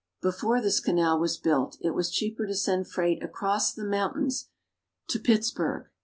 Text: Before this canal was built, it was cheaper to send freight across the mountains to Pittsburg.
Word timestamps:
Before 0.23 0.59
this 0.59 0.79
canal 0.79 1.19
was 1.19 1.37
built, 1.37 1.77
it 1.79 1.91
was 1.91 2.09
cheaper 2.09 2.47
to 2.47 2.55
send 2.55 2.87
freight 2.87 3.21
across 3.21 3.71
the 3.71 3.85
mountains 3.85 4.49
to 5.09 5.19
Pittsburg. 5.19 5.89